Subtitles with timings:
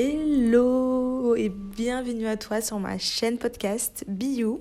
[0.00, 4.60] Hello et bienvenue à toi sur ma chaîne podcast Biou.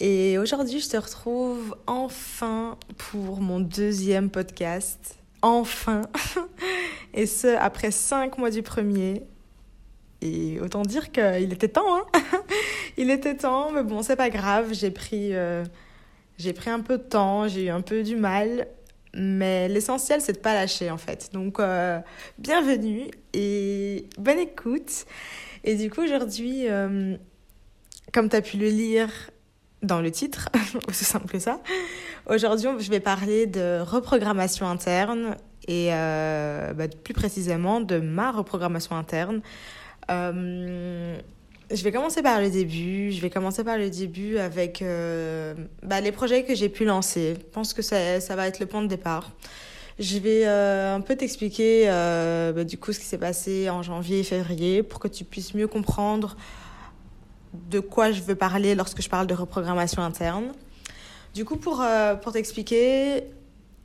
[0.00, 5.18] Et aujourd'hui, je te retrouve enfin pour mon deuxième podcast.
[5.42, 6.08] Enfin
[7.12, 9.22] Et ce, après cinq mois du premier.
[10.22, 12.06] Et autant dire qu'il était temps, hein
[12.96, 14.72] Il était temps, mais bon, c'est pas grave.
[14.72, 15.62] J'ai pris, euh,
[16.38, 18.66] j'ai pris un peu de temps, j'ai eu un peu du mal.
[19.18, 21.30] Mais l'essentiel, c'est de pas lâcher, en fait.
[21.32, 21.98] Donc, euh,
[22.38, 25.06] bienvenue et bonne écoute.
[25.64, 27.16] Et du coup, aujourd'hui, euh,
[28.12, 29.10] comme tu as pu le lire
[29.82, 30.48] dans le titre,
[30.88, 31.60] aussi simple que ça,
[32.26, 38.96] aujourd'hui, je vais parler de reprogrammation interne et euh, bah, plus précisément de ma reprogrammation
[38.96, 39.42] interne.
[41.70, 43.12] Je vais commencer par le début.
[43.12, 47.34] Je vais commencer par le début avec euh, bah, les projets que j'ai pu lancer.
[47.38, 49.30] Je pense que ça, va être le point de départ.
[49.98, 53.82] Je vais euh, un peu t'expliquer euh, bah, du coup ce qui s'est passé en
[53.82, 56.36] janvier et février pour que tu puisses mieux comprendre
[57.52, 60.52] de quoi je veux parler lorsque je parle de reprogrammation interne.
[61.34, 61.84] Du coup, pour,
[62.22, 63.24] pour t'expliquer,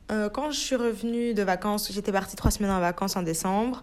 [0.08, 3.82] quand je suis revenue de vacances, j'étais partie trois semaines en vacances en décembre.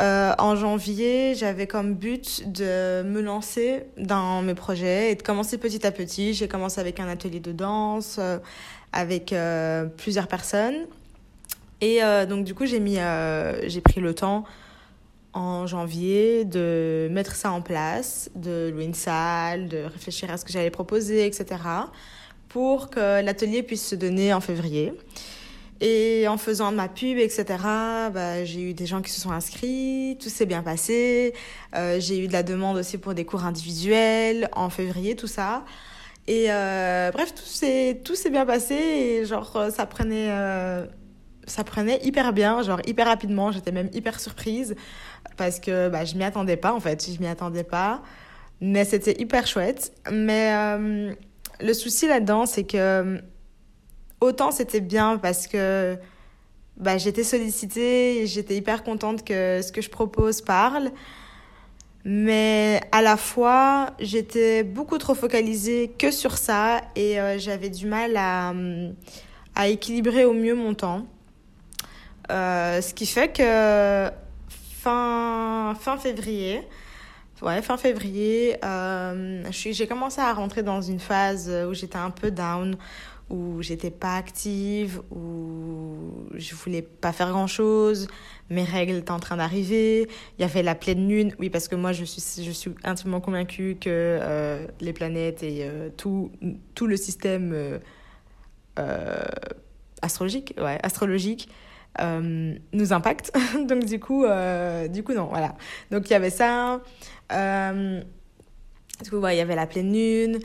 [0.00, 5.58] Euh, en janvier, j'avais comme but de me lancer dans mes projets et de commencer
[5.58, 6.32] petit à petit.
[6.32, 8.38] J'ai commencé avec un atelier de danse, euh,
[8.92, 10.86] avec euh, plusieurs personnes.
[11.80, 12.80] Et donc, du coup, j'ai
[13.66, 14.44] j'ai pris le temps
[15.32, 20.44] en janvier de mettre ça en place, de louer une salle, de réfléchir à ce
[20.44, 21.60] que j'allais proposer, etc.
[22.48, 24.92] pour que l'atelier puisse se donner en février.
[25.84, 27.44] Et en faisant ma pub, etc.,
[28.14, 31.34] bah, j'ai eu des gens qui se sont inscrits, tout s'est bien passé.
[31.74, 35.64] Euh, j'ai eu de la demande aussi pour des cours individuels en février, tout ça.
[36.28, 40.86] Et euh, bref, tout s'est, tout s'est bien passé et genre, ça prenait, euh,
[41.48, 43.50] ça prenait hyper bien, genre hyper rapidement.
[43.50, 44.76] J'étais même hyper surprise
[45.36, 48.02] parce que bah, je m'y attendais pas en fait, je m'y attendais pas.
[48.60, 49.92] Mais c'était hyper chouette.
[50.12, 50.52] Mais
[51.60, 53.20] le souci là-dedans, c'est que
[54.22, 55.98] autant c'était bien parce que
[56.76, 60.90] bah, j'étais sollicitée et j'étais hyper contente que ce que je propose parle.
[62.04, 67.86] Mais à la fois, j'étais beaucoup trop focalisée que sur ça et euh, j'avais du
[67.86, 68.52] mal à,
[69.54, 71.06] à, équilibrer au mieux mon temps.
[72.30, 74.10] Euh, ce qui fait que
[74.80, 76.66] fin, février,
[78.64, 82.76] euh, j'ai commencé à rentrer dans une phase où j'étais un peu down,
[83.32, 88.06] où j'étais pas active, où je voulais pas faire grand chose,
[88.50, 90.06] mes règles étaient en train d'arriver,
[90.38, 93.22] il y avait la pleine lune, oui, parce que moi je suis, je suis intimement
[93.22, 96.30] convaincue que euh, les planètes et euh, tout,
[96.74, 97.80] tout le système
[98.78, 99.24] euh,
[100.02, 101.48] astrologique, ouais, astrologique
[101.98, 103.32] nous impacte.
[103.66, 104.26] Donc du coup,
[104.90, 105.56] du coup, non, voilà.
[105.90, 106.82] Donc il y avait ça.
[107.30, 110.38] du coup, il y avait la pleine lune.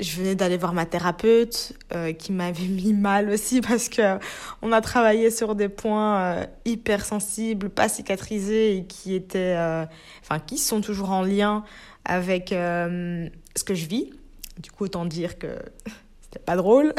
[0.00, 4.18] Je venais d'aller voir ma thérapeute euh, qui m'avait mis mal aussi parce que
[4.62, 9.84] on a travaillé sur des points euh, hyper sensibles, pas cicatrisés et qui étaient, euh,
[10.22, 11.64] enfin qui sont toujours en lien
[12.04, 14.10] avec ce que je vis.
[14.58, 15.48] Du coup, autant dire que
[16.22, 16.94] c'était pas drôle.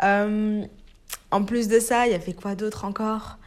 [0.02, 3.38] en plus de ça, il y avait quoi d'autre encore?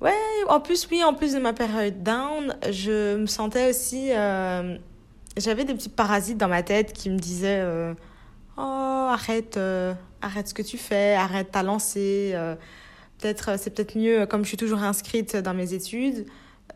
[0.00, 0.12] Ouais,
[0.48, 4.10] en plus oui, en plus de ma période down, je me sentais aussi
[5.36, 7.94] j'avais des petits parasites dans ma tête qui me disaient euh,
[8.56, 12.32] Oh, arrête, euh, arrête ce que tu fais, arrête ta lancée.
[12.34, 12.54] Euh,
[13.18, 16.26] peut-être, c'est peut-être mieux, comme je suis toujours inscrite dans mes études,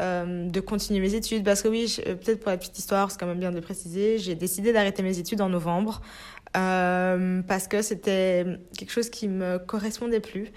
[0.01, 1.45] de continuer mes études.
[1.45, 4.19] Parce que oui, peut-être pour la petite histoire, c'est quand même bien de le préciser,
[4.19, 6.01] j'ai décidé d'arrêter mes études en novembre
[6.53, 8.45] parce que c'était
[8.77, 10.53] quelque chose qui me correspondait plus.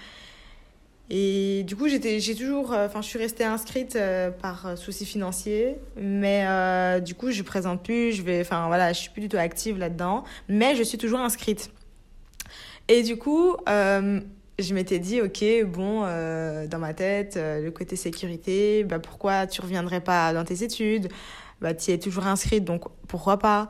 [1.14, 5.06] Et du coup, j'étais, j'ai toujours, euh, enfin, je suis restée inscrite euh, par souci
[5.06, 9.20] financier, mais euh, du coup, je présente plus, je vais, enfin, voilà, je suis plus
[9.20, 11.70] du tout active là-dedans, mais je suis toujours inscrite.
[12.88, 19.00] Et du coup, je m'étais dit, ok, bon, dans ma tête, le côté sécurité, bah,
[19.00, 21.10] pourquoi tu reviendrais pas dans tes études?
[21.60, 23.70] Bah, tu es toujours inscrite, donc pourquoi pas?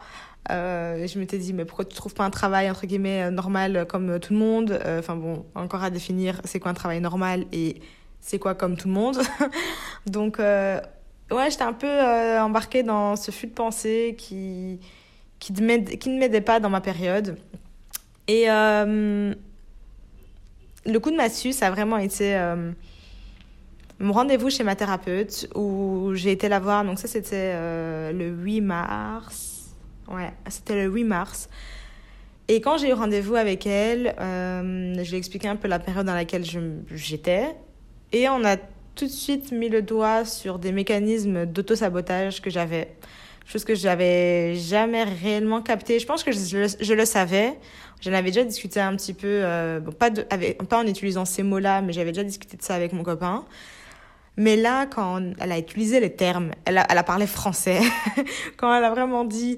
[0.51, 3.77] Euh, je m'étais dit, mais pourquoi tu trouves pas un travail, entre guillemets, euh, normal
[3.77, 4.80] euh, comme tout le monde?
[5.00, 7.81] Enfin bon, encore à définir, c'est quoi un travail normal et
[8.19, 9.19] c'est quoi comme tout le monde?
[10.06, 10.81] Donc, ouais,
[11.50, 11.89] j'étais un peu
[12.39, 14.80] embarquée dans ce flux de pensée qui,
[15.39, 17.38] qui, qui ne m'aidait pas dans ma période.
[18.27, 19.36] Et le
[21.00, 22.38] coup de massue, ça a vraiment été
[24.00, 26.83] mon rendez-vous chez ma thérapeute où j'ai été la voir.
[26.83, 27.53] Donc ça, c'était
[28.12, 29.50] le 8 mars
[30.13, 31.50] Ouais, c'était le 8 mars.
[32.48, 35.80] Et quand j'ai eu rendez-vous avec elle, euh, je lui ai expliqué un peu la
[35.80, 36.44] période dans laquelle
[36.92, 37.56] j'étais.
[38.12, 42.94] Et on a tout de suite mis le doigt sur des mécanismes d'auto-sabotage que j'avais.
[43.46, 45.98] Chose que j'avais jamais réellement capté.
[46.00, 47.58] Je pense que je, le savais.
[48.02, 51.44] J'en avais déjà discuté un petit peu, euh, pas, de, avec, pas en utilisant ces
[51.44, 53.46] mots-là, mais j'avais déjà discuté de ça avec mon copain.
[54.38, 57.80] Mais là, quand elle a utilisé les termes, elle elle a parlé français,
[58.58, 59.58] quand elle a vraiment dit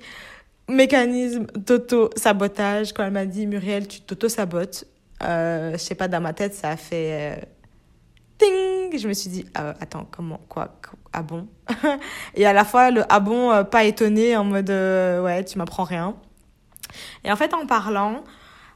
[0.68, 4.86] mécanisme d'auto-sabotage, quand elle m'a dit Muriel, tu t'auto-sabotes,
[5.24, 7.38] euh, je sais pas, dans ma tête, ça a fait.
[7.38, 7.42] Euh,
[8.38, 10.76] ting Je me suis dit, euh, attends, comment, quoi,
[11.12, 11.48] ah bon?
[12.36, 15.84] Et à la fois, le ah bon, euh, pas étonné, en mode, ouais, tu m'apprends
[15.84, 16.16] rien.
[17.24, 18.24] Et en fait, en parlant,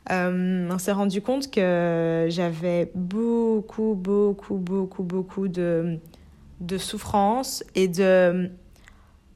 [0.10, 6.00] on s'est rendu compte que j'avais beaucoup, beaucoup, beaucoup, beaucoup de,
[6.62, 8.50] de souffrances et de,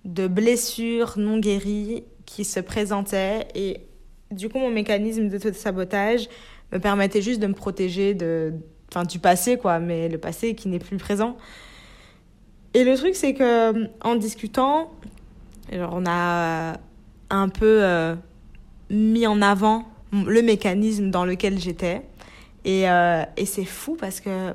[0.05, 3.47] de blessures non guéries qui se présentaient.
[3.55, 3.81] Et
[4.31, 6.29] du coup, mon mécanisme de sabotage
[6.71, 8.53] me permettait juste de me protéger de,
[8.89, 11.35] enfin, du passé, quoi, mais le passé qui n'est plus présent.
[12.73, 14.91] Et le truc, c'est que en discutant,
[15.71, 16.77] genre, on a
[17.29, 18.15] un peu euh,
[18.89, 19.83] mis en avant
[20.13, 22.01] le mécanisme dans lequel j'étais.
[22.63, 24.53] Et, euh, et c'est fou parce que,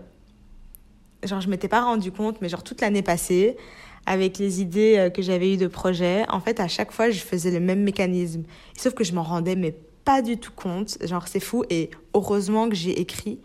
[1.25, 3.59] genre, je m'étais pas rendu compte, mais genre, toute l'année passée,
[4.07, 7.21] avec les idées euh, que j'avais eues de projet, en fait, à chaque fois, je
[7.21, 8.45] faisais le même mécanisme.
[8.77, 9.75] Sauf que je m'en rendais, mais
[10.05, 10.97] pas du tout compte.
[11.05, 11.65] Genre, c'est fou.
[11.71, 13.41] Et heureusement que j'ai écrit.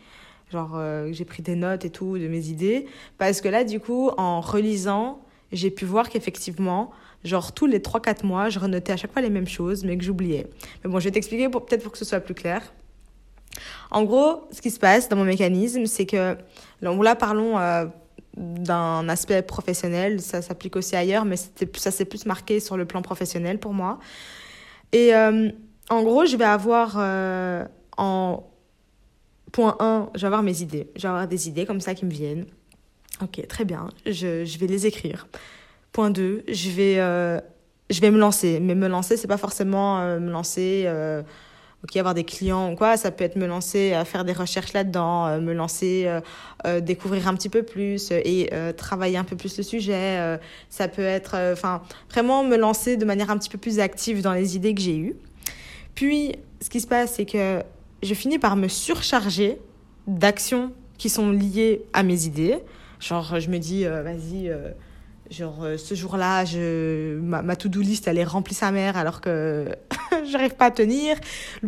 [0.52, 2.86] Genre, euh, j'ai pris des notes et tout de mes idées.
[3.18, 5.22] Parce que là, du coup, en relisant,
[5.52, 6.92] j'ai pu voir qu'effectivement,
[7.24, 10.04] Genre, tous les 3-4 mois, je renotais à chaque fois les mêmes choses, mais que
[10.04, 10.48] j'oubliais.
[10.84, 12.74] Mais bon, je vais t'expliquer pour, peut-être pour que ce soit plus clair.
[13.92, 16.36] En gros, ce qui se passe dans mon mécanisme, c'est que,
[16.82, 17.86] là, parlons euh,
[18.38, 23.02] d'un aspect professionnel, ça s'applique aussi ailleurs, mais ça s'est plus marqué sur le plan
[23.02, 24.00] professionnel pour moi.
[24.94, 25.50] Et euh,
[25.90, 27.66] en gros, je vais avoir euh,
[27.98, 28.44] en
[29.52, 30.90] point 1, je vais avoir mes idées.
[30.96, 32.46] Je vais avoir des idées comme ça qui me viennent.
[33.22, 35.28] Ok, très bien, je, je vais les écrire.
[35.92, 37.40] Point 2, je vais, euh,
[37.90, 38.60] je vais me lancer.
[38.62, 40.86] Mais me lancer, c'est pas forcément me lancer,
[41.84, 42.98] ok, avoir des clients ou quoi.
[42.98, 46.08] Ça peut être me lancer à faire des recherches là-dedans, euh, me lancer,
[46.82, 50.40] découvrir un petit peu plus et travailler un peu plus le sujet.
[50.70, 54.34] ça peut être, enfin, vraiment me lancer de manière un petit peu plus active dans
[54.34, 55.16] les idées que j'ai eues.
[55.96, 57.64] Puis, ce qui se passe, c'est que
[58.04, 59.58] je finis par me surcharger
[60.06, 62.60] d'actions qui sont liées à mes idées.
[63.00, 64.52] Genre, je me dis, vas-y
[65.32, 69.74] Genre, euh, ce jour-là, je, ma, to-do list, elle est remplie sa mère alors que
[70.30, 71.16] j'arrive pas à tenir.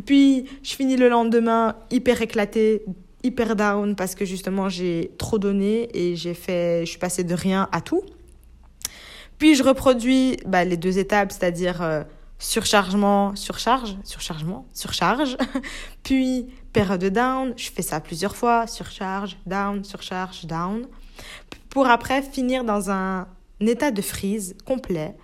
[0.05, 2.83] Puis, je finis le lendemain hyper éclaté,
[3.23, 7.33] hyper down parce que justement, j'ai trop donné et j'ai fait, je suis passée de
[7.33, 8.01] rien à tout.
[9.37, 12.03] Puis, je reproduis bah, les deux étapes, c'est-à-dire euh,
[12.39, 15.37] surchargement, surcharge, surchargement, surcharge.
[16.03, 20.85] Puis, période de down, je fais ça plusieurs fois, surcharge, down, surcharge, down.
[21.69, 23.25] Pour après finir dans un
[23.67, 25.15] état de frise complet.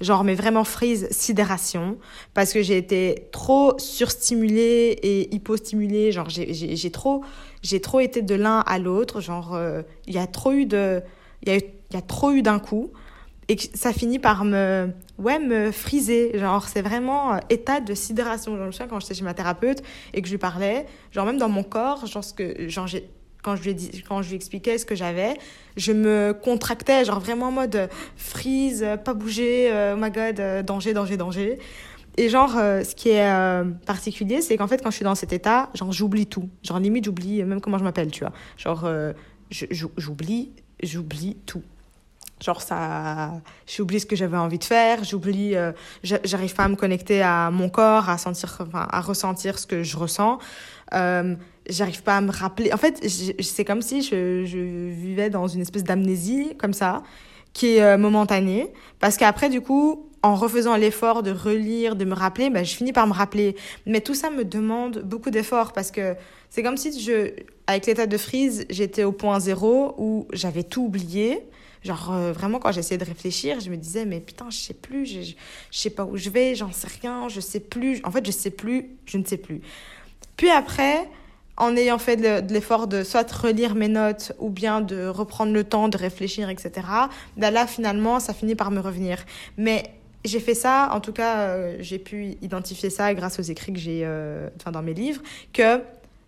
[0.00, 1.98] Genre, mais vraiment frise, sidération.
[2.32, 6.10] Parce que j'ai été trop surstimulée et hypostimulée.
[6.10, 7.22] Genre, j'ai trop,
[7.82, 9.20] trop été de l'un à l'autre.
[9.20, 11.02] Genre, euh, il y a trop eu de,
[11.42, 12.90] il y a, y a trop eu d'un coup.
[13.48, 16.38] Et ça finit par me, ouais, me friser.
[16.38, 18.56] Genre, c'est vraiment euh, état de sidération.
[18.56, 19.82] Genre, je me quand j'étais chez ma thérapeute
[20.14, 23.10] et que je lui parlais, genre, même dans mon corps, genre, ce que, genre, j'ai,
[23.42, 25.34] quand je lui, dit, quand je lui expliquais ce que j'avais,
[25.76, 30.62] je me contractais, genre vraiment en mode freeze, pas bouger, euh, oh my god, euh,
[30.62, 31.58] danger, danger, danger.
[32.16, 33.32] Et genre, euh, ce qui est
[33.86, 36.48] particulier, c'est qu'en fait, quand je suis dans cet état, genre, j'oublie tout.
[36.62, 38.32] Genre, limite, j'oublie même comment je m'appelle, tu vois.
[38.56, 38.88] Genre,
[39.50, 41.62] j'oublie, j'oublie tout.
[42.42, 43.32] Genre, ça,
[43.66, 45.54] j'oublie ce que j'avais envie de faire, j'oublie,
[46.02, 49.96] j'arrive pas à me connecter à mon corps, à sentir, à ressentir ce que je
[49.96, 50.38] ressens
[51.70, 52.72] j'arrive pas à me rappeler.
[52.72, 53.06] En fait,
[53.40, 57.02] c'est comme si je, je, vivais dans une espèce d'amnésie comme ça,
[57.52, 58.72] qui est euh, momentanée.
[58.98, 62.92] Parce qu'après, du coup, en refaisant l'effort de relire, de me rappeler, ben, je finis
[62.92, 63.56] par me rappeler.
[63.86, 66.14] Mais tout ça me demande beaucoup d'efforts parce que
[66.50, 67.30] c'est comme si je,
[67.66, 71.40] avec l'état de frise, j'étais au point zéro où j'avais tout oublié.
[71.82, 75.06] Genre, euh, vraiment, quand j'essayais de réfléchir, je me disais, mais putain, je sais plus,
[75.06, 78.00] je, je sais pas où je vais, j'en sais rien, je sais plus.
[78.04, 79.62] En fait, je sais plus, je ne sais plus.
[80.36, 81.08] Puis après,
[81.56, 85.64] en ayant fait de l'effort de soit relire mes notes ou bien de reprendre le
[85.64, 86.70] temps de réfléchir, etc.,
[87.36, 89.24] ben là, finalement, ça finit par me revenir.
[89.58, 89.92] Mais
[90.24, 93.78] j'ai fait ça, en tout cas, euh, j'ai pu identifier ça grâce aux écrits que
[93.78, 95.80] j'ai, euh, dans mes livres, que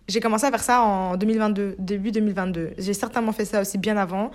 [0.07, 2.71] j'ai commencé à faire ça en 2022, début 2022.
[2.77, 4.31] J'ai certainement fait ça aussi bien avant,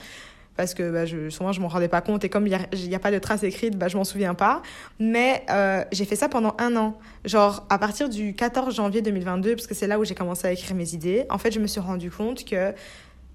[0.59, 2.99] parce que bah, je, souvent je m'en rendais pas compte et comme il n'y a,
[2.99, 4.61] pas de traces écrites, bah, je m'en souviens pas.
[4.99, 6.99] Mais euh, j'ai fait ça pendant un an.
[7.25, 10.53] Genre à partir du 14 janvier 2022, parce que c'est là où j'ai commencé à
[10.53, 12.75] écrire mes idées, en fait je me suis rendu compte que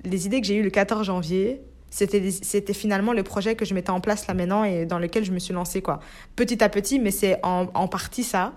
[0.04, 3.74] les idées que j'ai eues le 14 janvier, c'était c'était finalement le projet que je
[3.74, 6.00] mettais en place là maintenant et dans lequel je me suis lancée quoi
[6.36, 8.54] petit à petit mais c'est en, en partie ça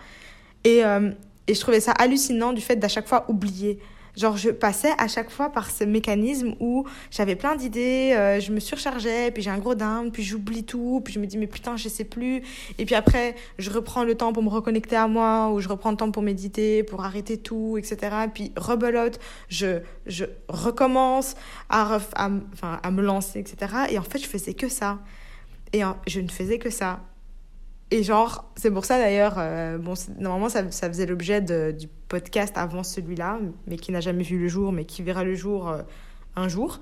[0.64, 1.10] et, euh,
[1.46, 3.78] et je trouvais ça hallucinant du fait d'à chaque fois oublier
[4.16, 8.50] Genre, je passais à chaque fois par ce mécanisme où j'avais plein d'idées, euh, je
[8.50, 11.46] me surchargeais, puis j'ai un gros down, puis j'oublie tout, puis je me dis, mais
[11.46, 12.42] putain, je sais plus.
[12.78, 15.90] Et puis après, je reprends le temps pour me reconnecter à moi, ou je reprends
[15.90, 18.16] le temps pour méditer, pour arrêter tout, etc.
[18.32, 21.34] Puis rebelote, je, je recommence
[21.68, 23.72] à, à, me lancer, etc.
[23.90, 24.98] Et en fait, je faisais que ça.
[25.72, 27.00] Et je ne faisais que ça.
[27.92, 32.82] Et genre, c'est pour ça d'ailleurs, euh, bon, normalement ça, faisait l'objet du podcast avant
[32.82, 33.38] celui-là,
[33.68, 35.82] mais qui n'a jamais vu le jour, mais qui verra le jour euh,
[36.34, 36.80] un jour,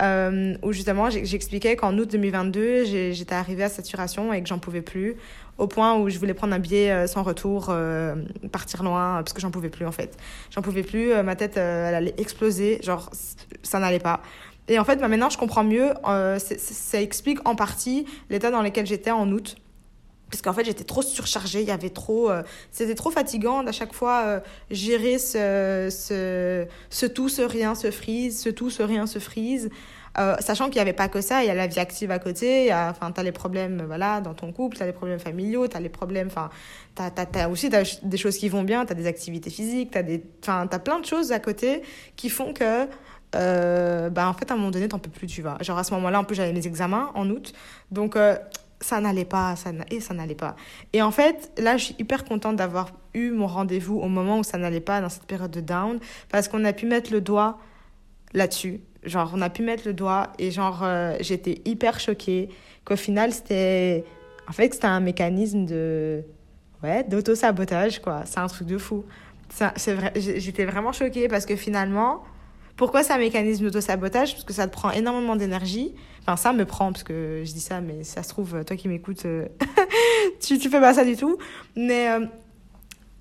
[0.00, 4.80] euh, où justement j'expliquais qu'en août 2022, j'étais arrivée à saturation et que j'en pouvais
[4.80, 5.16] plus,
[5.58, 7.74] au point où je voulais prendre un billet sans retour,
[8.52, 10.16] partir loin, parce que j'en pouvais plus en fait.
[10.50, 13.10] J'en pouvais plus, ma tête elle allait exploser, genre
[13.62, 14.22] ça n'allait pas.
[14.68, 15.92] Et en fait, bah, maintenant je comprends mieux,
[16.46, 19.56] ça explique en partie l'état dans lequel j'étais en août
[20.30, 23.72] parce qu'en fait j'étais trop surchargée il y avait trop euh, c'était trop fatigant d'à
[23.72, 24.40] chaque fois euh,
[24.70, 25.88] gérer ce,
[26.90, 29.70] ce, tout ce rien se frise ce tout ce rien se frise.
[30.16, 32.20] Euh, sachant qu'il n'y avait pas que ça il y a la vie active à
[32.20, 35.66] côté enfin tu as les problèmes voilà dans ton couple tu as les problèmes familiaux
[35.66, 36.50] tu as les problèmes enfin
[36.94, 40.04] tu as, aussi des choses qui vont bien tu as des activités physiques tu as
[40.04, 41.82] des enfin tu as plein de choses à côté
[42.14, 42.86] qui font que
[43.32, 45.58] bah en fait à un moment donné t'en peux plus tu vois.
[45.60, 47.52] Genre à ce moment-là en plus j'avais mes examens en août.
[47.90, 48.16] Donc
[48.84, 50.56] ça n'allait pas, ça et ça n'allait pas.
[50.92, 54.44] Et en fait, là, je suis hyper contente d'avoir eu mon rendez-vous au moment où
[54.44, 55.98] ça n'allait pas dans cette période de down,
[56.30, 57.58] parce qu'on a pu mettre le doigt
[58.34, 58.80] là-dessus.
[59.02, 62.50] Genre, on a pu mettre le doigt et genre, euh, j'étais hyper choquée
[62.84, 64.04] qu'au final, c'était,
[64.48, 66.22] en fait, c'était un mécanisme de,
[66.82, 68.22] ouais, d'auto-sabotage, quoi.
[68.26, 69.04] C'est un truc de fou.
[69.58, 72.22] Vrai, j'étais vraiment choquée parce que finalement,
[72.76, 74.32] pourquoi c'est un mécanisme d'auto-sabotage?
[74.32, 75.94] Parce que ça te prend énormément d'énergie.
[76.22, 78.88] Enfin, ça me prend, parce que je dis ça, mais ça se trouve, toi qui
[78.88, 79.46] m'écoutes, euh,
[80.40, 81.38] tu, tu fais pas ça du tout.
[81.76, 82.26] Mais euh,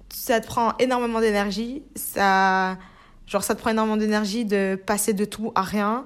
[0.10, 1.84] ça te prend énormément d'énergie.
[1.96, 2.78] Ça,
[3.28, 6.06] genre, ça te prend énormément d'énergie de passer de tout à rien.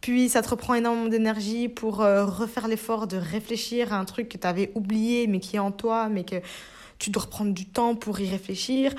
[0.00, 4.28] Puis ça te reprend énormément d'énergie pour euh, refaire l'effort de réfléchir à un truc
[4.28, 6.36] que tu avais oublié, mais qui est en toi, mais que
[7.04, 8.94] tu dois reprendre du temps pour y réfléchir.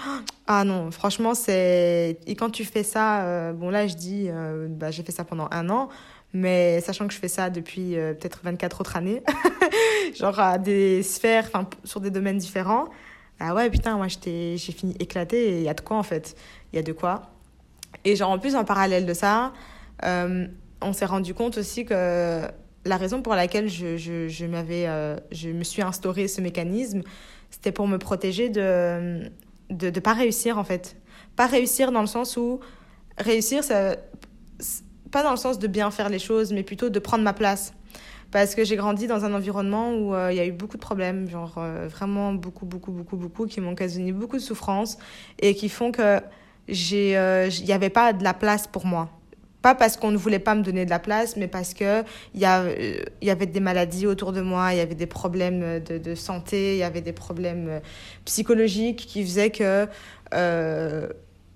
[0.46, 2.20] Ah non, franchement, c'est.
[2.28, 5.24] Et quand tu fais ça, euh, bon là, je dis, euh, bah, j'ai fait ça
[5.24, 5.90] pendant un an,
[6.32, 9.24] mais sachant que je fais ça depuis euh, peut-être 24 autres années,
[10.20, 12.90] genre à des sphères, enfin, sur des domaines différents.
[13.40, 16.36] Ah ouais, putain, moi, j'ai fini éclaté et il y a de quoi en fait.
[16.74, 17.24] Il y a de quoi.
[18.04, 19.52] Et genre, en plus, en parallèle de ça,
[20.04, 22.42] on s'est rendu compte aussi que
[22.86, 24.88] la raison pour laquelle je, je, je, m'avais,
[25.32, 27.02] je me suis instauré ce mécanisme,
[27.56, 29.32] c'était pour me protéger de
[29.70, 30.96] de ne pas réussir, en fait.
[31.36, 32.60] Pas réussir dans le sens où...
[33.18, 33.96] Réussir, ça...
[35.12, 37.74] Pas dans le sens de bien faire les choses, mais plutôt de prendre ma place.
[38.32, 40.82] Parce que j'ai grandi dans un environnement où euh, il y a eu beaucoup de
[40.82, 44.98] problèmes, genre euh, vraiment beaucoup, beaucoup, beaucoup, beaucoup, qui m'ont occasionné beaucoup de souffrance
[45.40, 49.10] et qui font que euh, il n'y avait pas de la place pour moi.
[49.66, 52.04] Pas parce qu'on ne voulait pas me donner de la place, mais parce que
[52.36, 56.14] il y, y avait des maladies autour de moi, il y avait des problèmes de,
[56.14, 57.80] santé, il y avait des problèmes euh,
[58.26, 59.88] psychologiques qui faisaient que
[60.36, 61.08] euh,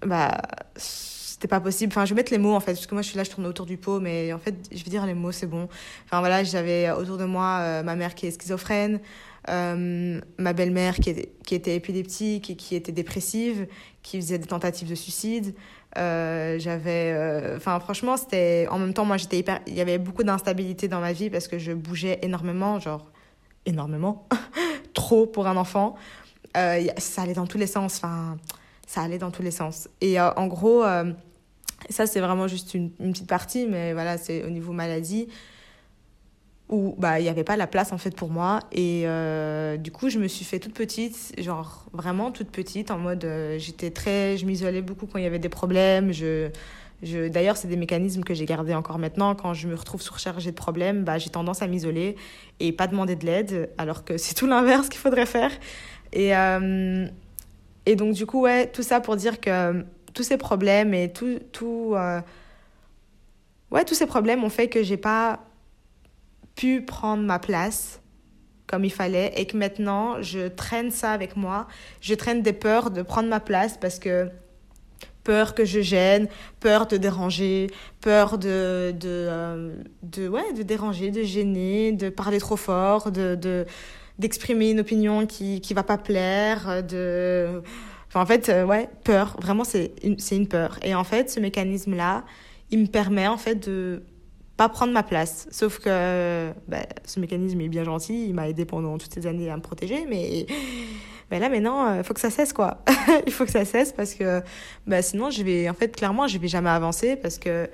[0.04, 0.42] bah,
[0.76, 1.94] c'était pas possible.
[1.94, 3.30] Enfin, je vais mettre les mots en fait, parce que moi je suis là, je
[3.30, 5.70] tourne autour du pot, mais en fait, je vais dire les mots, c'est bon.
[6.06, 9.02] Enfin voilà, j'avais autour de moi euh, ma mère qui est schizophrène,
[9.50, 13.68] euh, ma belle-mère qui était épileptique et qui était dépressive,
[14.10, 15.54] qui faisait des tentatives de suicide.
[15.98, 19.98] Euh, j'avais euh, enfin franchement c'était en même temps moi j'étais hyper il y avait
[19.98, 23.08] beaucoup d'instabilité dans ma vie parce que je bougeais énormément genre
[23.66, 24.28] énormément
[24.94, 25.96] trop pour un enfant.
[26.58, 28.38] Euh, ça allait dans tous les sens enfin
[28.88, 29.88] ça allait dans tous les sens.
[30.02, 30.84] Et en gros
[31.90, 35.28] ça c'est vraiment juste une, une, petite partie mais voilà c'est au niveau maladie
[36.70, 38.60] où bah il y avait pas la place en fait pour moi.
[38.72, 43.00] Et euh, du coup je me suis fait toute petite genre vraiment toute petite en
[43.00, 46.14] mode euh, j'étais très je m'isolais beaucoup quand il y avait des problèmes.
[46.14, 46.50] Je
[47.02, 49.34] je d'ailleurs c'est des mécanismes que j'ai gardés encore maintenant.
[49.34, 52.16] Quand je me retrouve surchargée de problèmes bah j'ai tendance à m'isoler
[52.60, 55.52] et pas demander de l'aide alors que c'est tout l'inverse qu'il faudrait faire.
[56.14, 57.08] Et euh,
[57.88, 59.84] et donc du coup ouais tout ça pour dire que
[60.14, 61.96] tous ces problèmes et tout tout
[63.72, 65.40] ouais tous ces problèmes ont fait que j'ai pas
[66.60, 68.02] pu prendre ma place
[68.68, 71.68] comme il fallait et que maintenant je traîne ça avec moi.
[72.02, 74.30] Je traîne des peurs de prendre ma place parce que
[75.24, 76.28] peur que je gêne,
[76.60, 77.68] peur de déranger,
[78.02, 79.74] peur de, de, euh,
[80.04, 83.66] de, ouais, de déranger, de gêner, de parler trop fort, de, de,
[84.18, 87.62] d'exprimer une opinion qui qui va pas plaire, de...
[88.10, 89.38] Enfin, en fait, euh, ouais, peur.
[89.40, 90.78] Vraiment, c'est c'est une peur.
[90.84, 92.26] Et en fait, ce mécanisme-là,
[92.72, 94.04] il me permet en fait de
[94.60, 95.48] pas prendre ma place.
[95.52, 99.50] Sauf que bah, ce mécanisme est bien gentil, il m'a aidé pendant toutes ces années
[99.50, 100.48] à me protéger, mais
[101.32, 102.84] là maintenant, il faut que ça cesse quoi.
[103.26, 104.42] il faut que ça cesse parce que
[104.86, 107.70] bah, sinon, je vais, en fait, clairement, je vais jamais avancer parce que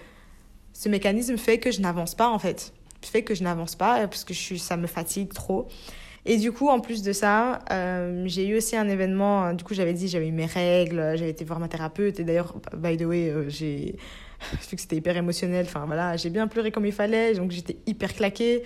[0.73, 2.71] ce mécanisme fait que je n'avance pas en fait.
[3.01, 5.67] Fait que je n'avance pas parce que je suis, ça me fatigue trop.
[6.27, 9.53] Et du coup, en plus de ça, euh, j'ai eu aussi un événement.
[9.53, 12.19] Du coup, j'avais dit, j'avais mes règles, j'avais été voir ma thérapeute.
[12.19, 13.95] Et d'ailleurs, by the way, euh, j'ai
[14.69, 15.65] vu que c'était hyper émotionnel.
[15.67, 18.63] Enfin voilà, j'ai bien pleuré comme il fallait, donc j'étais hyper claquée.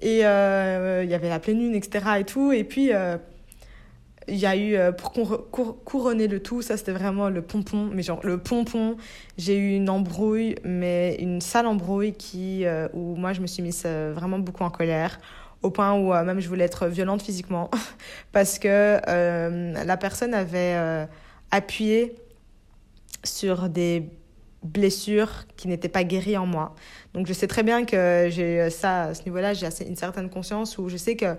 [0.00, 2.04] Et euh, il y avait la pleine lune, etc.
[2.20, 2.52] Et tout.
[2.52, 2.90] Et puis
[4.28, 5.50] il y a eu, pour
[5.84, 8.96] couronner le tout, ça c'était vraiment le pompon, mais genre le pompon,
[9.38, 13.84] j'ai eu une embrouille, mais une sale embrouille qui, où moi je me suis mise
[13.84, 15.18] vraiment beaucoup en colère
[15.62, 17.70] au point où euh, même je voulais être violente physiquement
[18.32, 21.06] parce que euh, la personne avait euh,
[21.50, 22.14] appuyé
[23.24, 24.08] sur des
[24.62, 26.74] blessures qui n'étaient pas guéries en moi.
[27.14, 30.78] Donc je sais très bien que j'ai ça à ce niveau-là, j'ai une certaine conscience
[30.78, 31.36] où je sais que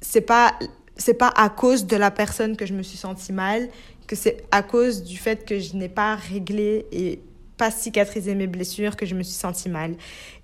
[0.00, 0.54] c'est pas
[0.96, 3.68] c'est pas à cause de la personne que je me suis sentie mal,
[4.06, 7.20] que c'est à cause du fait que je n'ai pas réglé et
[7.56, 9.94] pas cicatriser mes blessures que je me suis sentie mal.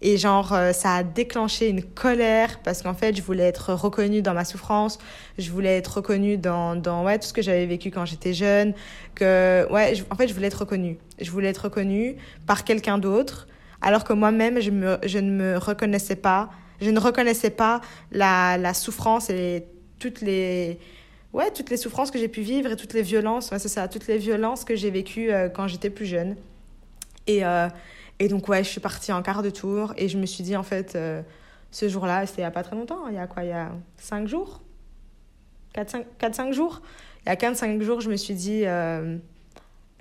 [0.01, 4.23] Et genre, euh, ça a déclenché une colère parce qu'en fait, je voulais être reconnue
[4.23, 4.99] dans ma souffrance,
[5.39, 8.75] je voulais être reconnue dans, dans ouais, tout ce que j'avais vécu quand j'étais jeune,
[9.15, 10.99] que, ouais, en fait, je voulais être reconnue.
[11.21, 13.49] Je voulais être reconnue par quelqu'un d'autre,
[13.83, 14.71] alors que moi-même, je,
[15.05, 16.51] je ne me reconnaissais pas,
[16.81, 17.81] je ne reconnaissais pas
[18.13, 19.67] la, la souffrance et
[19.99, 20.79] toutes les,
[21.33, 24.07] ouais, toutes les souffrances que j'ai pu vivre et toutes les violences, c'est ça, toutes
[24.07, 26.37] les violences que j'ai vécues euh, quand j'étais plus jeune.
[27.31, 27.69] Et, euh,
[28.19, 30.57] et donc, ouais, je suis partie en quart de tour et je me suis dit,
[30.57, 31.23] en fait, euh,
[31.71, 33.53] ce jour-là, c'était il n'y a pas très longtemps, il y a quoi, il y
[33.53, 34.61] a 5 jours?
[35.75, 36.83] 4-5 jours?
[37.25, 39.17] Il y a 4-5 jours, je me suis dit, euh,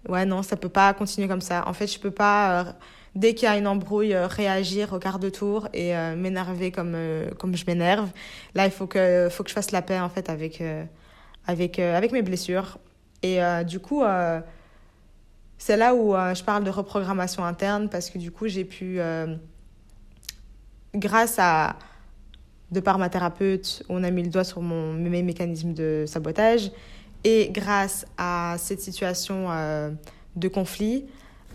[0.08, 1.68] ouais, non, ça peut pas continuer comme ça.
[1.68, 2.76] En fait, je peux pas,
[3.14, 6.98] dès qu'il y a une embrouille, réagir au quart de tour et m'énerver comme,
[7.38, 8.10] comme je m'énerve.
[8.56, 10.64] Là, il faut que, faut que je fasse la paix, en fait, avec,
[11.46, 12.80] avec, avec mes blessures.
[13.22, 14.02] Et du coup,
[15.60, 19.00] c'est là où euh, je parle de reprogrammation interne parce que du coup, j'ai pu,
[19.00, 19.36] euh,
[20.96, 21.76] grâce à,
[22.72, 26.72] de par ma thérapeute, on a mis le doigt sur mon, mes mécanismes de sabotage
[27.26, 29.92] et grâce à cette situation euh,
[30.38, 31.06] de conflit,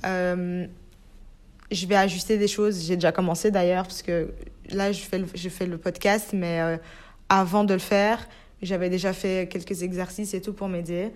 [0.05, 2.85] je vais ajuster des choses.
[2.85, 4.31] J'ai déjà commencé d'ailleurs parce que
[4.69, 6.79] là, je fais le, je fais le podcast, mais
[7.31, 8.29] avant de le faire,
[8.61, 11.11] j'avais déjà fait quelques exercices et tout pour m'aider.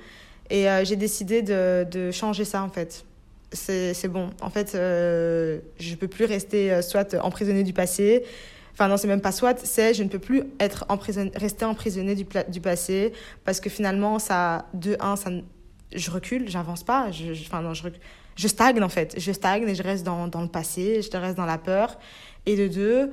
[0.50, 3.04] Et euh, j'ai décidé de, changer ça, en fait.
[3.52, 4.30] C'est bon.
[4.40, 8.24] En fait, euh, je ne peux plus rester euh, soit emprisonnée du passé.
[8.72, 12.14] Enfin, non, c'est même pas soit, c'est je ne peux plus être emprisonné, rester emprisonnée
[12.14, 13.12] du, passé
[13.44, 15.30] parce que finalement, ça, de un, ça,
[15.94, 17.10] je recule, j'avance pas.
[17.10, 17.88] Je, enfin, non, je,
[18.36, 19.14] je stagne, en fait.
[19.18, 21.98] Je stagne et je reste dans, le passé, je reste dans la peur.
[22.46, 23.10] Et de deux,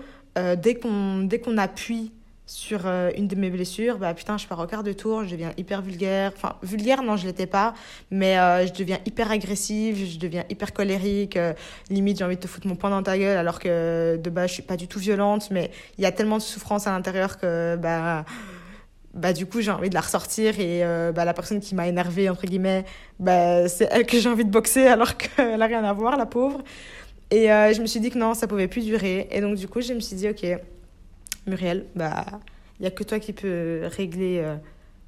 [0.57, 2.11] dès qu'on qu'on appuie
[2.45, 5.31] sur euh, une de mes blessures, bah putain, je pars au quart de tour, je
[5.31, 6.31] deviens hyper vulgaire.
[6.35, 7.73] Enfin, vulgaire, non, je l'étais pas,
[8.11, 11.37] mais euh, je deviens hyper agressive, je deviens hyper colérique.
[11.37, 11.53] Euh,
[11.89, 14.49] limite, j'ai envie de te foutre mon poing dans ta gueule, alors que de base,
[14.49, 17.39] je suis pas du tout violente, mais il y a tellement de souffrance à l'intérieur
[17.39, 18.25] que, bah,
[19.15, 20.83] bah, du coup, j'ai envie de la ressortir et
[21.15, 22.85] bah, la personne qui m'a énervée, entre guillemets,
[23.19, 26.25] bah, c'est elle que j'ai envie de boxer, alors qu'elle a rien à voir, la
[26.27, 26.63] pauvre.
[27.31, 29.27] Et je me suis dit que non, ça pouvait plus durer.
[29.31, 30.59] Et donc, du coup, je me suis dit, ok
[31.47, 32.25] Muriel, bah,
[32.79, 34.55] il n'y a que toi qui peux régler euh,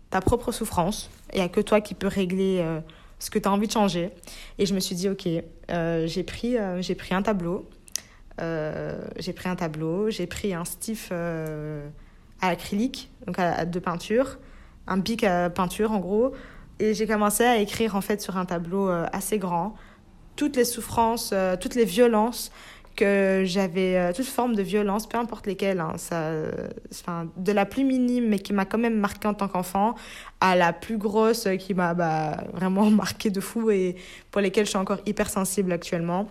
[0.09, 1.09] ta propre souffrance.
[1.33, 2.79] Il n'y a que toi qui peux régler euh,
[3.19, 4.11] ce que tu as envie de changer.
[4.57, 5.27] Et je me suis dit, OK,
[5.71, 6.55] euh, j'ai pris,
[6.97, 7.67] pris un tableau.
[8.39, 14.37] j'ai pris un tableau, j'ai pris un stiff à acrylique, donc à, de peinture,
[14.85, 16.33] un bic à peinture en gros.
[16.79, 19.75] Et j'ai commencé à écrire en fait sur un tableau assez grand
[20.35, 22.51] toutes les souffrances, toutes les violences
[22.97, 26.31] que j'avais euh, toute forme de violence, peu importe lesquelles, hein, ça,
[26.91, 29.95] enfin, de la plus minime mais qui m'a quand même marqué en tant qu'enfant,
[30.41, 33.95] à la plus grosse qui m'a bah, vraiment marqué de fou et
[34.31, 36.27] pour lesquelles je suis encore hyper sensible actuellement.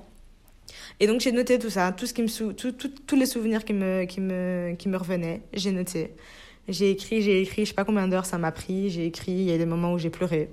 [1.00, 2.72] Et donc j'ai noté tout ça, tout ce qui me tout,
[3.06, 6.14] tous les souvenirs qui me, qui me, qui me revenaient, j'ai noté.
[6.68, 9.44] J'ai écrit, j'ai écrit, je sais pas combien d'heures ça m'a pris, j'ai écrit, il
[9.44, 10.50] y a des moments où j'ai pleuré.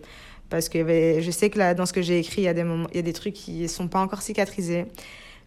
[0.50, 2.64] Parce que je sais que là, dans ce que j'ai écrit, il y, a des
[2.64, 4.86] moments, il y a des trucs qui sont pas encore cicatrisés.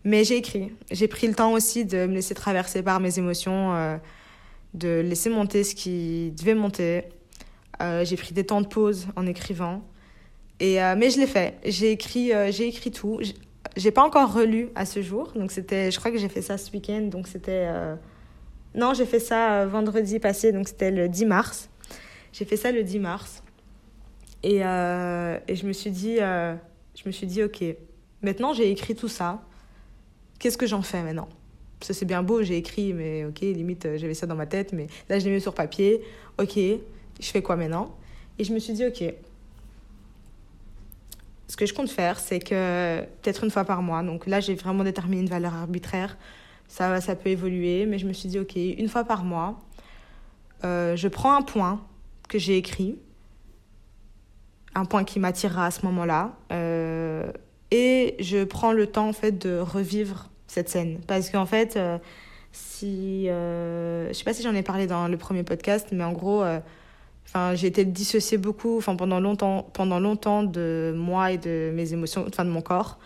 [0.04, 0.72] Mais j'ai écrit.
[0.90, 3.96] J'ai pris le temps aussi de me laisser traverser par mes émotions, euh,
[4.74, 7.04] de laisser monter ce qui devait monter.
[7.82, 9.82] Euh, j'ai pris des temps de pause en écrivant.
[10.60, 11.58] Et, euh, mais je l'ai fait.
[11.64, 13.20] J'ai écrit, j'ai écrit tout.
[13.76, 15.32] J'ai pas encore relu à ce jour.
[15.34, 17.02] Donc je crois que j'ai fait ça ce week-end.
[17.02, 17.68] Donc c'était.
[18.74, 20.52] Non, j'ai fait ça vendredi passé.
[20.52, 21.68] Donc c'était le 10 mars.
[22.32, 23.42] J'ai fait ça le 10 mars.
[24.42, 26.18] Et, et je me suis dit,
[26.96, 27.64] je me suis dit, ok,
[28.22, 29.42] maintenant j'ai écrit tout ça
[30.38, 31.28] qu'est-ce que j'en fais maintenant?
[31.80, 34.86] Ça c'est bien beau, j'ai écrit, mais ok, limite, j'avais ça dans ma tête, mais
[35.08, 36.02] là, je l'ai mis sur papier.
[36.38, 36.80] Ok, je
[37.20, 37.94] fais quoi maintenant?
[38.38, 39.14] Et je me suis dit, ok,
[41.48, 44.54] ce que je compte faire, c'est que peut-être une fois par mois, donc là, j'ai
[44.54, 46.16] vraiment déterminé une valeur arbitraire.
[46.68, 49.60] Ça, ça peut évoluer, mais je me suis dit, ok, une fois par mois,
[50.64, 51.80] euh, je prends un point
[52.28, 52.98] que j'ai écrit,
[54.74, 57.30] un point qui m'attirera à ce moment-là, euh,
[57.70, 61.98] et je prends le temps en fait de revivre cette scène, parce qu'en fait, euh,
[62.52, 66.42] si, je sais pas si j'en ai parlé dans le premier podcast, mais en gros,
[67.26, 71.92] enfin, j'ai été dissociée beaucoup, enfin pendant longtemps, pendant longtemps de moi et de mes
[71.92, 72.98] émotions, enfin de mon corps.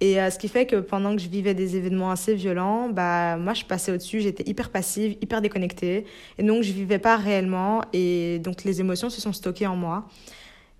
[0.00, 3.36] Et euh, ce qui fait que pendant que je vivais des événements assez violents, bah,
[3.38, 6.04] moi, je passais au-dessus, j'étais hyper passive, hyper déconnectée.
[6.38, 7.80] Et donc, je vivais pas réellement.
[7.94, 10.06] Et donc, les émotions se sont stockées en moi.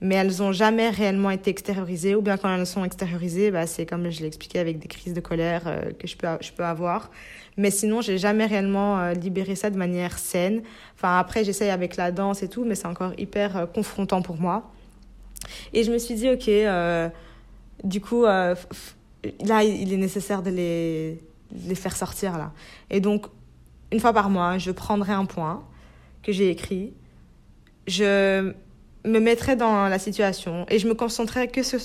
[0.01, 2.15] Mais elles n'ont jamais réellement été extériorisées.
[2.15, 5.15] Ou bien quand elles sont extériorisées, bah, c'est comme je l'ai expliqué avec des crises
[5.15, 7.11] de colère euh, que je peux, je peux avoir.
[7.57, 10.63] Mais sinon, j'ai jamais réellement euh, libéré ça de manière saine.
[10.95, 14.71] Enfin, après, j'essaye avec la danse et tout, mais c'est encore hyper confrontant pour moi.
[15.73, 16.51] Et je me suis dit, OK,
[17.85, 18.55] du coup, là,
[19.63, 21.19] il est nécessaire de les,
[21.67, 22.53] les faire sortir là.
[22.91, 23.27] Et donc,
[23.93, 25.65] une fois par mois, je prendrai un point
[26.23, 26.93] que j'ai écrit,
[27.87, 28.53] je
[29.07, 31.81] me mettrai dans la situation et je me concentrerai que, sur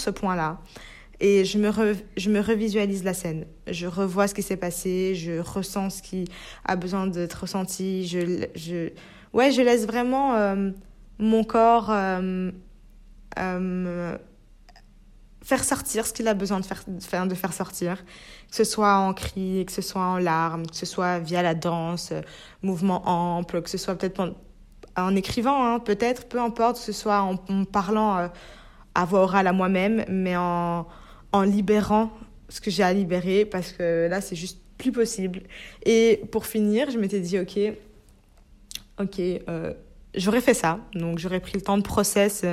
[0.00, 0.60] ce point-là.
[1.20, 1.70] Et je me,
[2.16, 3.46] je me revisualise la scène.
[3.68, 6.24] Je revois ce qui s'est passé, je ressens ce qui
[6.64, 8.06] a besoin d'être ressenti.
[8.06, 8.90] Je, je,
[9.32, 10.70] ouais, je laisse vraiment euh,
[11.18, 12.50] mon corps euh,
[13.38, 14.18] euh,
[15.42, 16.84] faire sortir ce qu'il a besoin de faire,
[17.26, 18.04] de faire sortir,
[18.50, 21.54] que ce soit en cris, que ce soit en larmes, que ce soit via la
[21.54, 22.12] danse,
[22.62, 24.34] mouvement ample, que ce soit peut-être
[24.96, 28.28] en, écrivant, hein, peut-être, peu importe, ce soit en, parlant euh,
[28.94, 30.86] à voix orale à moi-même, mais en,
[31.32, 32.10] en libérant
[32.48, 35.42] ce que j'ai à libérer, parce que là, c'est juste plus possible.
[35.84, 37.58] Et pour finir, je m'étais dit, ok,
[39.00, 39.72] ok, euh,
[40.14, 42.44] j'aurais fait ça, donc j'aurais pris le temps de process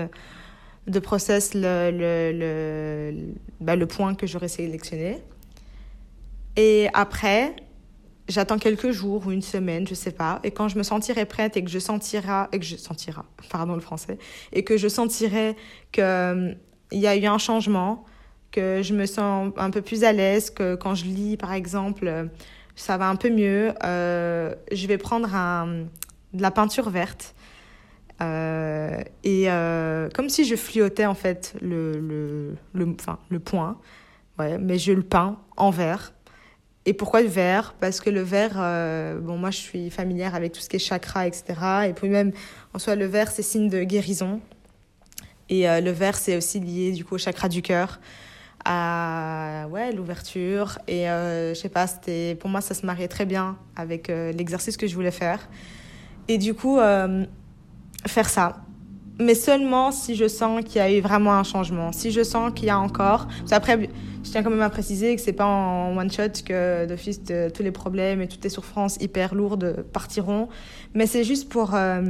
[0.88, 5.22] de process le, le, le, bah, le point que j'aurais sélectionné.
[6.56, 7.56] Et après,
[8.32, 10.40] j'attends quelques jours ou une semaine, je sais pas.
[10.44, 13.76] Et quand je me sentirai prête et que je sentirai, et que je sentira, pardon
[13.76, 14.18] le français,
[14.54, 15.56] et que je sentirai
[15.92, 16.54] que euh,
[16.92, 18.06] il y a eu un changement,
[18.52, 22.30] que je me sens un peu plus à l'aise, que quand je lis par exemple,
[22.76, 25.30] ça va un peu mieux, euh, je vais prendre
[26.34, 27.36] de la peinture verte
[28.22, 33.80] euh, et euh, comme si je fliotais en fait le, le, le, enfin, le point,
[34.38, 36.14] ouais, mais je le peins en vert.
[36.86, 40.52] Et pourquoi le vert Parce que le vert, euh, bon, moi je suis familière avec
[40.52, 41.44] tout ce qui est chakra, etc.
[41.88, 42.32] Et puis même,
[42.74, 44.42] en soi, le vert, c'est signe de guérison.
[45.50, 48.00] Et le vert, c'est aussi lié du coup au chakra du cœur,
[48.64, 50.80] à ouais, l'ouverture.
[50.88, 54.88] Et je sais pas, c'était, pour moi, ça se mariait très bien avec l'exercice que
[54.88, 55.50] je voulais faire.
[56.30, 56.80] Et du coup,
[58.08, 58.62] faire ça.
[59.20, 61.92] Mais seulement si je sens qu'il y a eu vraiment un changement.
[61.92, 63.28] Si je sens qu'il y a encore.
[63.52, 63.90] Après,
[64.24, 67.22] je tiens quand même à préciser que c'est pas en one shot que d'office
[67.54, 70.48] tous les problèmes et toutes les souffrances hyper lourdes partiront.
[70.94, 71.76] Mais c'est juste pour.
[71.76, 72.02] Euh,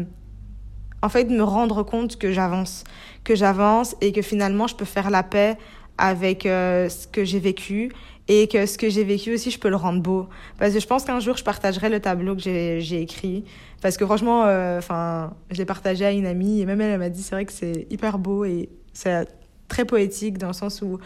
[1.04, 2.84] en fait, me rendre compte que j'avance.
[3.24, 5.58] Que j'avance et que finalement, je peux faire la paix
[5.98, 7.92] avec euh, ce que j'ai vécu
[8.34, 10.30] et que ce que j'ai vécu aussi, je peux le rendre beau.
[10.58, 13.44] Parce que je pense qu'un jour, je partagerai le tableau que j'ai écrit.
[13.82, 17.10] Parce que franchement, euh, enfin, je l'ai partagé à une amie et même elle, m'a
[17.10, 19.28] dit c'est vrai que c'est hyper beau et c'est
[19.68, 20.98] très poétique dans le sens où,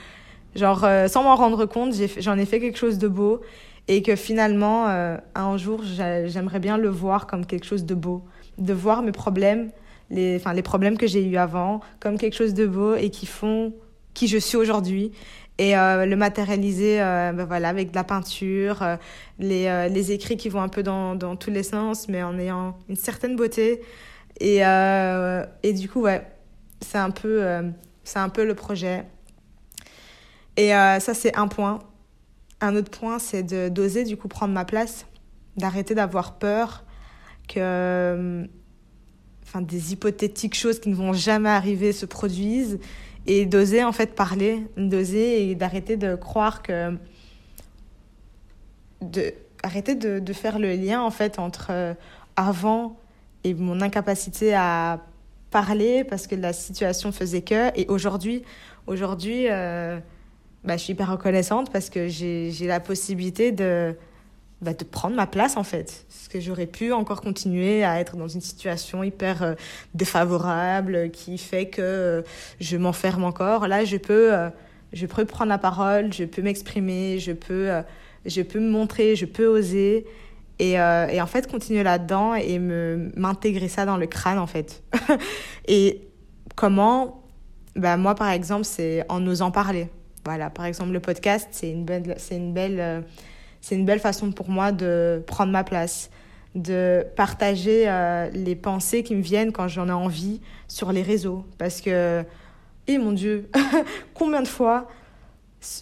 [0.55, 3.41] genre, euh, sans m'en rendre compte, j'en ai, fait quelque chose de beau
[3.88, 8.23] et que finalement, euh, un jour, j'aimerais bien le voir comme quelque chose de beau.
[8.59, 9.71] De voir mes problèmes,
[10.11, 13.25] les, enfin, les problèmes que j'ai eu avant, comme quelque chose de beau et qui
[13.25, 13.73] font
[14.13, 15.11] qui je suis aujourd'hui
[15.57, 18.97] et euh, le matérialiser euh, ben voilà avec de la peinture euh,
[19.39, 22.77] les, les écrits qui vont un peu dans, dans tous les sens mais en ayant
[22.89, 23.81] une certaine beauté.
[24.41, 26.25] Et et du coup ouais
[26.81, 27.41] c'est un peu
[28.03, 29.05] c'est un peu le projet.
[30.57, 31.79] Et ça c'est un point.
[32.59, 35.05] Un autre point c'est de d'oser du coup prendre ma place
[35.55, 36.83] d'arrêter d'avoir peur
[37.47, 38.45] que
[39.43, 42.79] enfin des hypothétiques choses qui ne vont jamais arriver se produisent
[43.27, 46.97] et d'oser en fait parler, d'oser et d'arrêter de croire que
[49.01, 49.33] de
[49.63, 51.93] arrêter de, de, faire le lien en fait entre euh,
[52.35, 52.97] avant
[53.43, 55.01] et mon incapacité à
[55.49, 58.43] parler parce que la situation faisait que et aujourd'hui.
[58.88, 59.99] Aujourd'hui euh,
[60.63, 63.95] bah, je suis hyper reconnaissante parce que j'ai la possibilité de
[64.61, 66.05] bah, de prendre ma place en fait.
[66.09, 69.55] Parce que j'aurais pu encore continuer à être dans une situation hyper euh,
[69.93, 72.21] défavorable qui fait que euh,
[72.59, 73.67] je m'enferme encore.
[73.67, 74.49] Là, je peux, euh,
[74.93, 77.69] je prendre la parole, je peux m'exprimer, je peux
[78.25, 80.05] je peux me montrer, je peux oser.
[80.59, 84.47] Et, euh, et en fait, continuer là-dedans et me, m'intégrer ça dans le crâne, en
[84.47, 84.83] fait.
[85.67, 86.07] et
[86.55, 87.23] comment?
[87.75, 89.89] Bah, Moi, par exemple, c'est en osant parler.
[90.23, 93.01] Voilà, par exemple, le podcast, c'est une belle, c'est une belle, euh,
[93.65, 96.12] c'est une belle façon pour moi de prendre ma place,
[96.54, 101.43] de partager euh, les pensées qui me viennent quand j'en ai envie sur les réseaux.
[101.58, 102.23] Parce que,
[102.86, 103.49] et mon Dieu,
[104.13, 104.88] combien de fois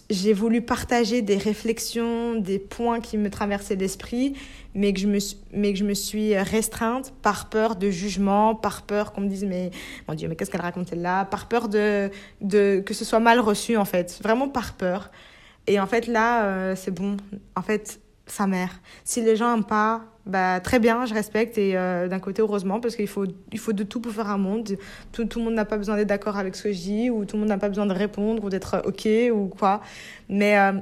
[0.08, 4.32] j'ai voulu partager des réflexions, des points qui me traversaient l'esprit,
[4.74, 5.18] mais que je me
[5.52, 9.44] mais que je me suis restreinte par peur de jugement, par peur qu'on me dise
[9.44, 9.72] mais
[10.08, 13.40] mon Dieu mais qu'est-ce qu'elle racontait là, par peur de de que ce soit mal
[13.40, 15.10] reçu en fait, vraiment par peur.
[15.66, 17.16] Et en fait là euh, c'est bon,
[17.56, 18.80] en fait sa mère.
[19.04, 21.58] Si les gens n'aiment pas, bah, très bien, je respecte.
[21.58, 24.38] Et euh, d'un côté, heureusement, parce qu'il faut, il faut de tout pour faire un
[24.38, 24.76] monde.
[25.12, 27.24] Tout, tout le monde n'a pas besoin d'être d'accord avec ce que je dis, ou
[27.24, 29.80] tout le monde n'a pas besoin de répondre, ou d'être OK, ou quoi.
[30.28, 30.72] Mais, euh,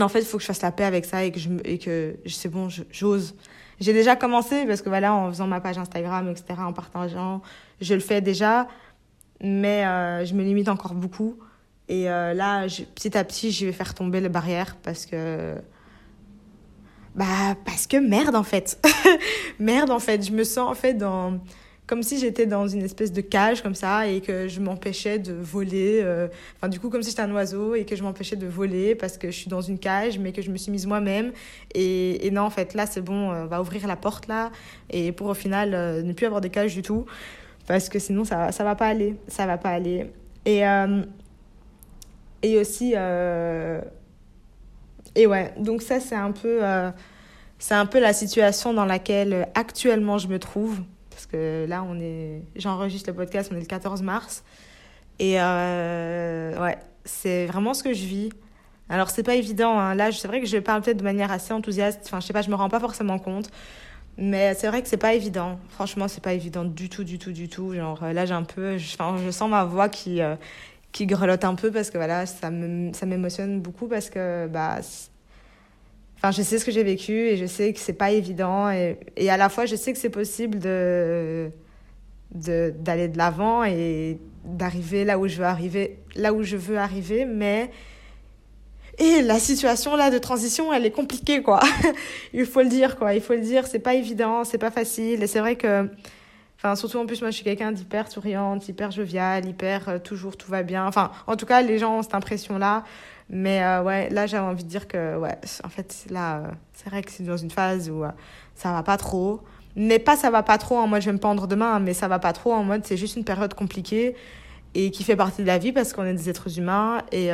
[0.00, 1.78] en fait, il faut que je fasse la paix avec ça et que, je, et
[1.78, 3.34] que c'est bon, j'ose.
[3.80, 7.42] J'ai déjà commencé, parce que voilà, en faisant ma page Instagram, etc., en partageant,
[7.80, 8.66] je le fais déjà,
[9.40, 11.36] mais euh, je me limite encore beaucoup.
[11.92, 15.56] Et là, petit à petit, je vais faire tomber les barrières parce que
[17.14, 18.78] bah parce que merde en fait.
[19.58, 21.38] merde en fait, je me sens en fait dans
[21.86, 25.32] comme si j'étais dans une espèce de cage comme ça et que je m'empêchais de
[25.32, 28.46] voler euh, enfin du coup comme si j'étais un oiseau et que je m'empêchais de
[28.46, 31.32] voler parce que je suis dans une cage mais que je me suis mise moi-même.
[31.74, 34.50] Et, et non en fait là c'est bon on va ouvrir la porte là
[34.88, 37.04] et pour au final euh, ne plus avoir de cage du tout
[37.66, 40.10] parce que sinon ça ça va pas aller ça va pas aller.
[40.46, 41.02] Et euh,
[42.42, 42.94] et aussi
[45.14, 46.90] et ouais, donc ça c'est un peu euh,
[47.58, 51.84] c'est un peu la situation dans laquelle euh, actuellement je me trouve parce que là
[51.86, 54.42] on est j'enregistre le podcast, on est le 14 mars
[55.18, 58.30] et euh, ouais, c'est vraiment ce que je vis.
[58.88, 59.94] Alors c'est pas évident hein.
[59.94, 62.42] là, c'est vrai que je parle peut-être de manière assez enthousiaste, enfin je sais pas,
[62.42, 63.50] je me rends pas forcément compte.
[64.18, 65.58] Mais c'est vrai que c'est pas évident.
[65.70, 67.72] Franchement, c'est pas évident du tout, du tout, du tout.
[67.72, 70.20] Genre là, j'ai un peu, je, je sens ma voix qui,
[70.92, 74.78] qui grelotte un peu parce que voilà, ça m'émotionne beaucoup parce que bah,
[76.18, 78.98] enfin, je sais ce que j'ai vécu et je sais que c'est pas évident et,
[79.16, 81.48] et, à la fois je sais que c'est possible d'aller
[83.08, 87.70] de l'avant et d'arriver là où je veux arriver là où je veux arriver mais
[88.98, 91.60] et la situation là de transition elle est compliquée quoi.
[92.34, 93.14] Il faut le dire quoi.
[93.14, 95.88] Il faut le dire c'est pas évident c'est pas facile et c'est vrai que
[96.64, 100.36] Enfin, surtout en plus, moi, je suis quelqu'un d'hyper souriante, hyper joviale, hyper euh, toujours
[100.36, 100.86] tout va bien.
[100.86, 102.84] Enfin, en tout cas, les gens ont cette impression-là.
[103.28, 106.88] Mais euh, ouais, là, j'ai envie de dire que, ouais, en fait, là, euh, c'est
[106.88, 108.04] vrai que c'est dans une phase où
[108.54, 109.40] ça va pas trop.
[109.74, 112.06] Mais pas ça va pas trop en mode je vais me pendre demain, mais ça
[112.06, 114.14] va pas trop en mode c'est juste une période compliquée
[114.74, 116.98] et qui fait partie de la vie parce qu'on est des êtres humains.
[117.10, 117.30] Et,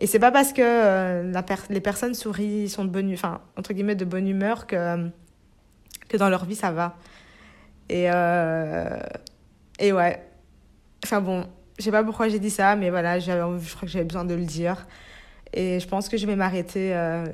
[0.00, 0.62] et c'est pas parce que
[1.30, 3.14] la les personnes sourient, sont de bonne,
[3.56, 5.08] entre guillemets, de bonne humeur que,
[6.08, 6.96] que dans leur vie ça va.
[7.92, 8.98] Et, euh,
[9.78, 10.26] et ouais.
[11.04, 11.44] Enfin bon,
[11.78, 13.30] je sais pas pourquoi j'ai dit ça, mais voilà, je
[13.74, 14.86] crois que j'avais besoin de le dire.
[15.52, 16.96] Et je pense que je vais m'arrêter.
[16.96, 17.26] Euh,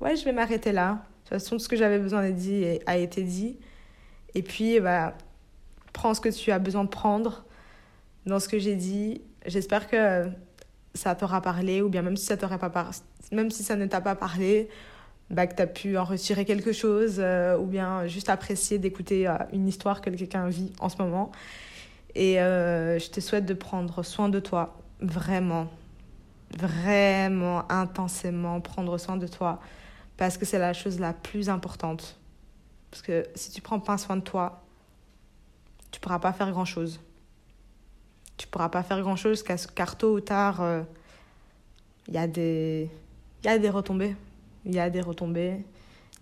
[0.00, 0.92] ouais, je vais m'arrêter là.
[0.92, 3.58] De toute façon, tout ce que j'avais besoin de dire a été dit.
[4.34, 5.12] Et puis, bah,
[5.92, 7.44] prends ce que tu as besoin de prendre
[8.24, 9.20] dans ce que j'ai dit.
[9.44, 10.30] J'espère que
[10.94, 12.92] ça t'aura parlé, ou bien même si ça pas par...
[13.32, 14.70] même si ça ne t'a pas parlé,
[15.30, 19.26] bah, que tu as pu en retirer quelque chose euh, ou bien juste apprécier d'écouter
[19.26, 21.32] euh, une histoire que quelqu'un vit en ce moment.
[22.14, 25.68] Et euh, je te souhaite de prendre soin de toi, vraiment,
[26.56, 29.60] vraiment intensément prendre soin de toi
[30.16, 32.16] parce que c'est la chose la plus importante.
[32.90, 34.62] Parce que si tu prends pas soin de toi,
[35.90, 37.00] tu pourras pas faire grand-chose.
[38.36, 40.62] Tu pourras pas faire grand-chose car tôt ou tard,
[42.08, 42.88] il y, a des...
[43.44, 44.14] y a des retombées
[44.66, 45.64] il y a des retombées.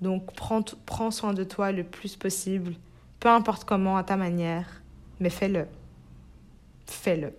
[0.01, 2.75] Donc prends, prends soin de toi le plus possible,
[3.19, 4.83] peu importe comment, à ta manière,
[5.19, 5.67] mais fais-le.
[6.87, 7.33] Fais-le.